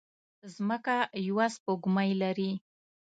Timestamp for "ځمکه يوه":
0.55-1.45